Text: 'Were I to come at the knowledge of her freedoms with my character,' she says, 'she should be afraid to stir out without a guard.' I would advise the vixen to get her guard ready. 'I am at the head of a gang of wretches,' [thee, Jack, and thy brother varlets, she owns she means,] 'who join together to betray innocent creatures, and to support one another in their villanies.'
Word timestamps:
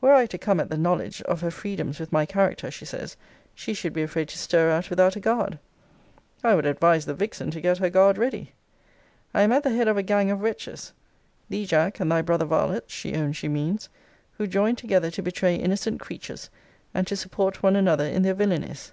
'Were 0.00 0.14
I 0.14 0.24
to 0.24 0.38
come 0.38 0.60
at 0.60 0.70
the 0.70 0.78
knowledge 0.78 1.20
of 1.24 1.42
her 1.42 1.50
freedoms 1.50 2.00
with 2.00 2.10
my 2.10 2.24
character,' 2.24 2.70
she 2.70 2.86
says, 2.86 3.18
'she 3.54 3.74
should 3.74 3.92
be 3.92 4.00
afraid 4.02 4.28
to 4.28 4.38
stir 4.38 4.70
out 4.70 4.88
without 4.88 5.14
a 5.14 5.20
guard.' 5.20 5.58
I 6.42 6.54
would 6.54 6.64
advise 6.64 7.04
the 7.04 7.12
vixen 7.12 7.50
to 7.50 7.60
get 7.60 7.76
her 7.76 7.90
guard 7.90 8.16
ready. 8.16 8.54
'I 9.34 9.42
am 9.42 9.52
at 9.52 9.64
the 9.64 9.70
head 9.76 9.86
of 9.86 9.98
a 9.98 10.02
gang 10.02 10.30
of 10.30 10.40
wretches,' 10.40 10.94
[thee, 11.50 11.66
Jack, 11.66 12.00
and 12.00 12.10
thy 12.10 12.22
brother 12.22 12.46
varlets, 12.46 12.94
she 12.94 13.14
owns 13.14 13.36
she 13.36 13.48
means,] 13.48 13.90
'who 14.38 14.46
join 14.46 14.74
together 14.74 15.10
to 15.10 15.20
betray 15.22 15.56
innocent 15.56 16.00
creatures, 16.00 16.48
and 16.94 17.06
to 17.06 17.14
support 17.14 17.62
one 17.62 17.76
another 17.76 18.06
in 18.06 18.22
their 18.22 18.32
villanies.' 18.34 18.92